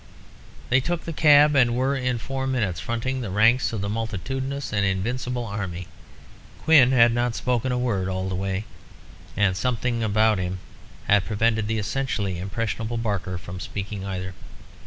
They 0.71 0.79
took 0.79 1.03
the 1.05 1.13
cab, 1.13 1.55
and 1.55 1.75
were, 1.75 1.95
in 1.95 2.17
four 2.17 2.47
minutes, 2.47 2.79
fronting 2.79 3.21
the 3.21 3.29
ranks 3.29 3.71
of 3.71 3.81
the 3.81 3.87
multitudinous 3.87 4.73
and 4.73 4.83
invincible 4.83 5.45
army. 5.45 5.87
Quin 6.63 6.91
had 6.91 7.13
not 7.13 7.35
spoken 7.35 7.71
a 7.71 7.77
word 7.77 8.09
all 8.09 8.27
the 8.27 8.33
way, 8.33 8.65
and 9.37 9.55
something 9.55 10.01
about 10.01 10.39
him 10.39 10.57
had 11.07 11.25
prevented 11.25 11.67
the 11.67 11.77
essentially 11.77 12.39
impressionable 12.39 12.97
Barker 12.97 13.37
from 13.37 13.59
speaking 13.59 14.03
either. 14.03 14.33